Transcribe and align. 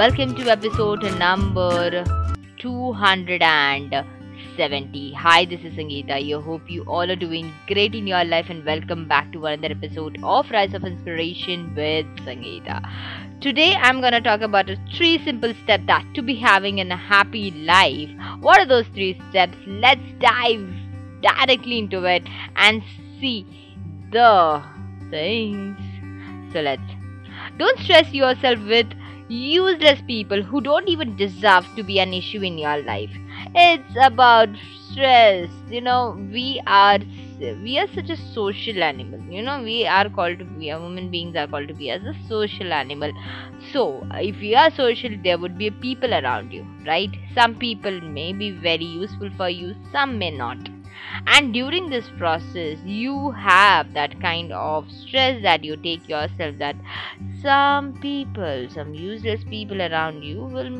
Welcome 0.00 0.32
to 0.36 0.48
episode 0.48 1.02
number 1.18 2.04
270. 2.58 5.12
Hi, 5.12 5.44
this 5.44 5.60
is 5.60 5.74
Sangeeta. 5.74 6.12
I 6.12 6.22
hope 6.40 6.70
you 6.70 6.84
all 6.84 7.10
are 7.10 7.16
doing 7.16 7.52
great 7.66 7.94
in 7.94 8.06
your 8.06 8.24
life 8.24 8.46
and 8.48 8.64
welcome 8.64 9.06
back 9.06 9.30
to 9.34 9.44
another 9.44 9.74
episode 9.74 10.18
of 10.22 10.50
Rise 10.50 10.72
of 10.72 10.84
Inspiration 10.84 11.74
with 11.74 12.06
Sangeeta. 12.24 12.80
Today 13.42 13.74
I'm 13.74 14.00
gonna 14.00 14.22
talk 14.22 14.40
about 14.40 14.70
a 14.70 14.76
three 14.96 15.22
simple 15.22 15.52
steps 15.64 15.84
that 15.88 16.06
to 16.14 16.22
be 16.22 16.34
having 16.34 16.80
a 16.80 16.96
happy 16.96 17.50
life. 17.50 18.08
What 18.40 18.58
are 18.58 18.64
those 18.64 18.86
three 18.94 19.20
steps? 19.28 19.58
Let's 19.66 20.00
dive 20.18 20.66
directly 21.20 21.78
into 21.78 22.04
it 22.04 22.26
and 22.56 22.82
see 23.20 23.44
the 24.12 24.62
things. 25.10 25.76
So 26.54 26.62
let's 26.62 26.80
don't 27.58 27.78
stress 27.80 28.14
yourself 28.14 28.58
with 28.60 28.86
useless 29.30 30.00
people 30.06 30.42
who 30.42 30.60
don't 30.60 30.88
even 30.88 31.16
deserve 31.16 31.66
to 31.76 31.82
be 31.82 31.98
an 32.00 32.12
issue 32.12 32.42
in 32.42 32.58
your 32.58 32.82
life. 32.82 33.10
It's 33.54 33.96
about 34.04 34.48
stress. 34.90 35.48
You 35.68 35.80
know, 35.80 36.16
we 36.32 36.60
are 36.66 36.98
we 37.40 37.78
are 37.78 37.86
such 37.94 38.10
a 38.10 38.16
social 38.16 38.82
animal. 38.82 39.20
You 39.32 39.42
know, 39.42 39.62
we 39.62 39.86
are 39.86 40.08
called 40.10 40.38
to 40.40 40.44
be 40.44 40.70
uh, 40.70 40.78
human 40.80 41.10
beings 41.10 41.36
are 41.36 41.46
called 41.46 41.68
to 41.68 41.74
be 41.74 41.90
as 41.90 42.02
a 42.02 42.14
social 42.28 42.72
animal. 42.72 43.12
So 43.72 44.06
if 44.14 44.42
you 44.42 44.56
are 44.56 44.70
social, 44.70 45.10
there 45.24 45.38
would 45.38 45.56
be 45.58 45.70
people 45.70 46.12
around 46.14 46.52
you, 46.52 46.66
right? 46.86 47.10
Some 47.34 47.54
people 47.56 48.00
may 48.00 48.32
be 48.32 48.50
very 48.50 48.84
useful 48.84 49.30
for 49.36 49.48
you, 49.48 49.74
some 49.92 50.18
may 50.18 50.30
not 50.30 50.58
and 51.26 51.52
during 51.52 51.90
this 51.90 52.08
process 52.18 52.78
you 52.84 53.30
have 53.32 53.92
that 53.94 54.20
kind 54.20 54.52
of 54.52 54.90
stress 54.90 55.42
that 55.42 55.64
you 55.64 55.76
take 55.76 56.08
yourself 56.08 56.56
that 56.58 56.76
some 57.42 57.92
people 58.00 58.68
some 58.70 58.94
useless 58.94 59.42
people 59.44 59.82
around 59.82 60.22
you 60.22 60.40
will 60.40 60.70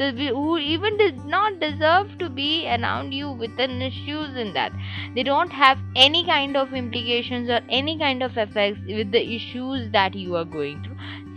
who 0.00 0.56
even 0.56 0.96
did 0.96 1.24
not 1.26 1.60
deserve 1.60 2.16
to 2.18 2.30
be 2.30 2.66
around 2.66 3.12
you 3.12 3.30
within 3.32 3.82
issues 3.82 4.34
in 4.34 4.54
that. 4.54 4.72
They 5.14 5.22
don't 5.22 5.52
have 5.52 5.78
any 5.94 6.24
kind 6.24 6.56
of 6.56 6.72
implications 6.72 7.50
or 7.50 7.60
any 7.68 7.98
kind 7.98 8.22
of 8.22 8.36
effects 8.38 8.80
with 8.86 9.12
the 9.12 9.22
issues 9.22 9.90
that 9.92 10.14
you 10.14 10.36
are 10.36 10.44
going 10.44 10.82
through. 10.82 10.96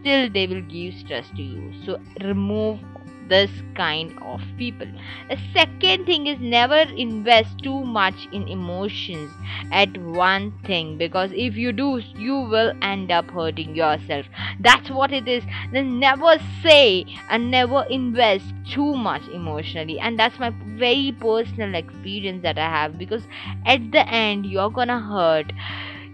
Still 0.00 0.30
they 0.30 0.46
will 0.46 0.62
give 0.62 0.94
stress 0.94 1.28
to 1.36 1.42
you. 1.42 1.72
So 1.84 1.98
remove 2.20 2.78
this 3.28 3.50
kind 3.74 4.16
of 4.22 4.40
people. 4.58 4.86
The 5.28 5.38
second 5.52 6.06
thing 6.06 6.26
is 6.26 6.38
never 6.40 6.76
invest 6.76 7.58
too 7.62 7.84
much 7.84 8.28
in 8.32 8.48
emotions 8.48 9.30
at 9.72 9.96
one 9.98 10.52
thing 10.64 10.98
because 10.98 11.30
if 11.34 11.56
you 11.56 11.72
do, 11.72 12.00
you 12.16 12.34
will 12.36 12.72
end 12.82 13.10
up 13.10 13.30
hurting 13.30 13.74
yourself. 13.74 14.26
That's 14.60 14.90
what 14.90 15.12
it 15.12 15.28
is. 15.28 15.44
Then 15.72 15.98
never 15.98 16.38
say 16.62 17.06
and 17.28 17.50
never 17.50 17.84
invest 17.90 18.46
too 18.70 18.94
much 18.96 19.26
emotionally, 19.28 19.98
and 19.98 20.18
that's 20.18 20.38
my 20.38 20.50
very 20.78 21.14
personal 21.20 21.74
experience 21.74 22.42
that 22.42 22.58
I 22.58 22.68
have 22.68 22.98
because 22.98 23.22
at 23.66 23.90
the 23.92 24.08
end, 24.08 24.46
you're 24.46 24.70
gonna 24.70 25.00
hurt 25.00 25.52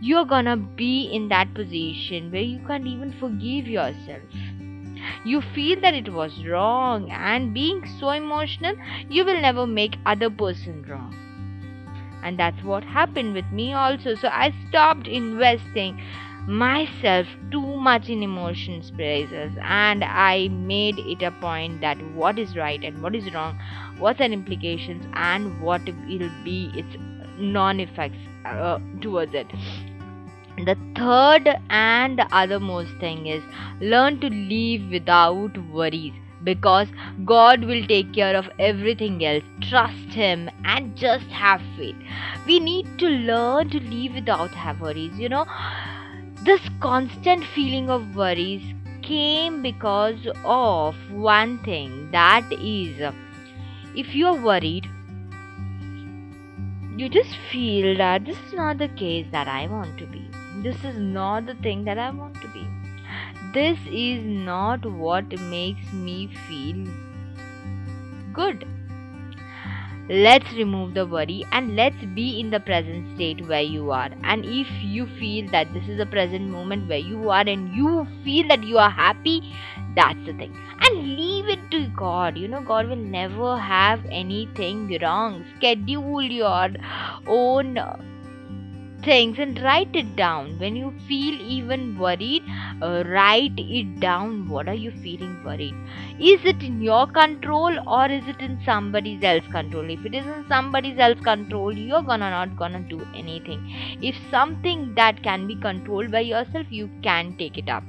you're 0.03 0.25
gonna 0.25 0.57
be 0.57 1.03
in 1.13 1.29
that 1.29 1.53
position 1.55 2.33
where 2.33 2.41
you 2.41 2.59
can't 2.67 2.87
even 2.87 3.13
forgive 3.13 3.67
yourself 3.69 4.23
you 5.25 5.41
feel 5.55 5.81
that 5.81 5.95
it 5.95 6.13
was 6.13 6.45
wrong 6.47 7.11
and 7.11 7.53
being 7.55 7.87
so 7.99 8.11
emotional 8.11 8.75
you 9.09 9.25
will 9.25 9.41
never 9.41 9.67
make 9.67 9.97
other 10.07 10.31
person 10.31 10.85
wrong. 10.89 11.15
And 12.23 12.39
that's 12.39 12.63
what 12.63 12.85
happened 12.85 13.35
with 13.35 13.51
me 13.51 13.73
also. 13.73 14.15
So 14.15 14.29
i 14.29 14.53
stopped 14.69 15.07
investing 15.09 16.01
myself 16.47 17.27
too 17.53 17.77
much 17.77 18.09
in 18.09 18.23
emotions 18.23 18.91
praises 18.91 19.53
and 19.63 20.03
i 20.03 20.49
made 20.49 20.99
it 20.99 21.23
a 21.23 21.31
point 21.33 21.81
that 21.83 21.99
what 22.15 22.39
is 22.39 22.57
right 22.57 22.83
and 22.83 23.03
what 23.03 23.15
is 23.15 23.33
wrong 23.35 23.59
what 23.99 24.21
are 24.21 24.25
implications 24.25 25.05
and 25.15 25.61
what 25.61 25.85
will 25.87 26.31
be 26.45 26.71
its 26.75 26.97
non 27.39 27.79
effects 27.79 28.19
uh, 28.47 28.79
towards 29.01 29.35
it 29.35 29.47
the 30.65 30.77
third 30.97 31.49
and 31.71 32.19
othermost 32.19 32.99
thing 33.01 33.27
is 33.27 33.43
learn 33.81 34.21
to 34.21 34.29
live 34.29 34.91
without 34.91 35.57
worries 35.73 36.13
because 36.45 36.89
God 37.25 37.65
will 37.65 37.87
take 37.87 38.13
care 38.13 38.37
of 38.37 38.49
everything 38.59 39.25
else. 39.25 39.45
Trust 39.61 40.15
Him 40.15 40.51
and 40.65 40.97
just 40.97 41.27
have 41.27 41.61
faith. 41.77 41.97
We 42.47 42.61
need 42.61 42.99
to 42.99 43.07
learn 43.07 43.71
to 43.71 43.81
live 43.81 44.15
without 44.15 44.51
have 44.51 44.81
worries. 44.81 45.19
You 45.19 45.29
know, 45.29 45.47
this 46.45 46.61
constant 46.81 47.45
feeling 47.45 47.91
of 47.91 48.17
worries 48.17 48.63
came 49.03 49.63
because 49.63 50.27
of 50.45 50.95
one 51.11 51.59
thing 51.59 52.11
that 52.13 52.51
is, 52.53 53.01
if 53.95 54.15
you 54.15 54.27
are 54.27 54.41
worried, 54.41 54.89
you 56.97 57.09
just 57.09 57.37
feel 57.51 57.97
that 57.97 58.25
this 58.25 58.37
is 58.47 58.53
not 58.53 58.79
the 58.79 58.89
case 58.89 59.27
that 59.33 59.49
I 59.49 59.67
want 59.67 59.99
to 59.99 60.07
be 60.07 60.30
this 60.63 60.85
is 60.85 60.99
not 60.99 61.47
the 61.47 61.55
thing 61.55 61.85
that 61.85 61.99
I 61.99 62.11
want 62.11 62.35
to 62.43 62.49
be. 62.49 62.67
This 63.55 63.79
is 63.91 64.25
not 64.25 64.85
what 64.85 65.39
makes 65.41 65.93
me 65.93 66.29
feel 66.49 66.87
good. 68.33 68.67
Let's 70.09 70.53
remove 70.55 70.95
the 70.95 71.07
worry 71.07 71.45
and 71.53 71.77
let's 71.77 72.05
be 72.15 72.41
in 72.41 72.51
the 72.51 72.59
present 72.59 73.15
state 73.15 73.47
where 73.47 73.61
you 73.63 73.93
are. 73.93 74.11
And 74.25 74.45
if 74.45 74.67
you 74.83 75.07
feel 75.07 75.49
that 75.53 75.73
this 75.73 75.89
is 75.89 75.99
the 75.99 76.07
present 76.07 76.49
moment 76.49 76.89
where 76.89 76.99
you 76.99 77.31
are 77.31 77.47
and 77.47 77.73
you 77.75 78.09
feel 78.25 78.49
that 78.49 78.65
you 78.65 78.79
are 78.79 78.91
happy, 78.91 79.55
that's 79.95 80.19
the 80.27 80.33
thing. 80.33 80.57
And 80.81 81.17
leave 81.17 81.49
it 81.49 81.71
to 81.71 81.87
God. 81.97 82.37
You 82.37 82.49
know, 82.49 82.61
God 82.61 82.89
will 82.89 82.97
never 82.97 83.57
have 83.57 84.05
anything 84.11 84.99
wrong. 85.01 85.45
Schedule 85.59 86.23
your 86.23 86.71
own 87.29 87.79
things 89.03 89.39
and 89.39 89.61
write 89.63 89.95
it 89.95 90.17
down. 90.17 90.59
When 90.59 90.77
you 90.77 90.93
feel 91.09 91.41
even 91.41 91.99
worried 91.99 92.43
uh, 92.83 93.05
write 93.07 93.59
it 93.59 94.01
down. 94.01 94.49
What 94.49 94.69
are 94.69 94.75
you 94.75 94.91
feeling 94.91 95.43
worried? 95.45 95.75
Is 96.19 96.45
it 96.45 96.63
in 96.63 96.81
your 96.81 97.07
control 97.07 97.79
or 97.89 98.07
is 98.07 98.27
it 98.27 98.41
in 98.41 98.61
somebody 98.65 99.19
else's 99.23 99.51
control? 99.51 99.89
If 99.91 100.05
it 100.05 100.15
is 100.15 100.27
in 100.27 100.45
somebody 100.49 100.99
else's 100.99 101.23
control 101.23 101.73
you're 101.73 102.03
gonna 102.03 102.31
not 102.31 102.57
gonna 102.57 102.81
do 102.81 103.07
anything. 103.15 103.63
If 104.03 104.17
something 104.31 104.95
that 104.95 105.23
can 105.23 105.47
be 105.47 105.57
controlled 105.57 106.11
by 106.11 106.21
yourself 106.21 106.67
you 106.71 106.91
can 107.03 107.37
take 107.37 107.59
it 107.59 107.69
up. 107.69 107.85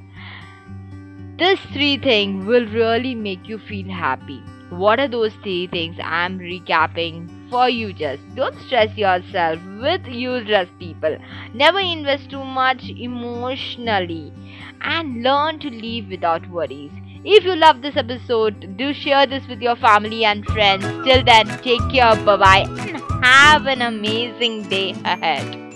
This 1.38 1.60
three 1.72 1.96
things 1.98 2.44
will 2.44 2.66
really 2.66 3.14
make 3.14 3.48
you 3.48 3.58
feel 3.58 3.88
happy 3.88 4.42
what 4.72 4.98
are 4.98 5.08
those 5.08 5.32
three 5.42 5.66
things 5.66 5.96
i'm 6.02 6.38
recapping 6.38 7.28
for 7.52 7.68
you 7.68 7.92
just 7.92 8.22
don't 8.34 8.58
stress 8.66 8.96
yourself 8.96 9.60
with 9.82 10.06
useless 10.06 10.68
people. 10.78 11.16
Never 11.52 11.80
invest 11.80 12.30
too 12.30 12.42
much 12.42 12.88
emotionally 12.88 14.32
and 14.80 15.22
learn 15.22 15.58
to 15.60 15.70
live 15.70 16.08
without 16.08 16.48
worries. 16.48 16.92
If 17.24 17.44
you 17.44 17.54
love 17.54 17.82
this 17.82 17.96
episode 17.96 18.76
do 18.78 18.92
share 18.94 19.26
this 19.26 19.46
with 19.48 19.60
your 19.60 19.76
family 19.76 20.24
and 20.24 20.46
friends. 20.46 20.84
Till 21.04 21.22
then 21.24 21.46
take 21.68 21.90
care. 21.90 22.16
Bye 22.30 22.36
bye 22.46 22.66
and 22.78 23.24
have 23.24 23.66
an 23.66 23.82
amazing 23.82 24.62
day 24.70 24.94
ahead 25.04 25.71